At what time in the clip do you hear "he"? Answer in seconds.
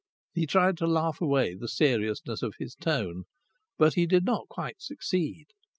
0.33-0.47, 3.93-4.07